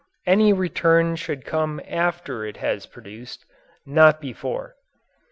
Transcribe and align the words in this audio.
Any 0.25 0.51
return 0.51 1.15
should 1.15 1.45
come 1.45 1.79
after 1.87 2.43
it 2.43 2.57
has 2.57 2.87
produced, 2.87 3.45
not 3.85 4.19
before. 4.19 4.73